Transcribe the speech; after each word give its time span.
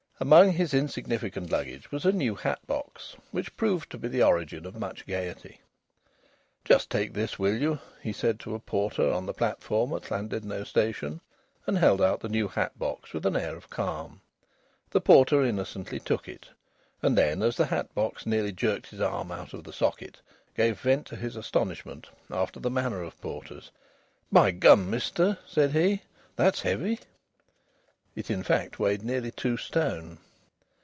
Among 0.21 0.51
his 0.51 0.75
insignificant 0.75 1.49
luggage 1.49 1.91
was 1.91 2.05
a 2.05 2.11
new 2.11 2.35
hat 2.35 2.59
box, 2.67 3.15
which 3.31 3.57
proved 3.57 3.89
to 3.89 3.97
be 3.97 4.07
the 4.07 4.21
origin 4.21 4.67
of 4.67 4.75
much 4.77 5.07
gaiety. 5.07 5.61
"Just 6.63 6.91
take 6.91 7.13
this, 7.15 7.39
will 7.39 7.55
you?" 7.55 7.79
he 8.03 8.13
said 8.13 8.39
to 8.41 8.53
a 8.53 8.59
porter 8.59 9.09
on 9.11 9.25
the 9.25 9.33
platform 9.33 9.91
at 9.93 10.11
Llandudno 10.11 10.63
Station, 10.63 11.21
and 11.65 11.75
held 11.79 12.03
out 12.03 12.19
the 12.19 12.29
new 12.29 12.47
hat 12.47 12.77
box 12.77 13.13
with 13.13 13.25
an 13.25 13.35
air 13.35 13.55
of 13.55 13.71
calm. 13.71 14.21
The 14.91 15.01
porter 15.01 15.43
innocently 15.43 15.99
took 15.99 16.27
it, 16.29 16.49
and 17.01 17.17
then, 17.17 17.41
as 17.41 17.57
the 17.57 17.65
hat 17.65 17.91
box 17.95 18.27
nearly 18.27 18.51
jerked 18.51 18.91
his 18.91 19.01
arm 19.01 19.31
out 19.31 19.55
of 19.55 19.63
the 19.63 19.73
socket, 19.73 20.19
gave 20.55 20.79
vent 20.79 21.07
to 21.07 21.15
his 21.15 21.35
astonishment 21.35 22.11
after 22.29 22.59
the 22.59 22.69
manner 22.69 23.01
of 23.01 23.19
porters. 23.21 23.71
"By 24.31 24.51
gum, 24.51 24.87
mister!" 24.87 25.39
said 25.47 25.71
he, 25.71 26.03
"that's 26.35 26.61
heavy!" 26.61 26.99
It, 28.13 28.29
in 28.29 28.43
fact, 28.43 28.77
weighed 28.77 29.03
nearly 29.03 29.31
two 29.31 29.55
stone. 29.55 30.17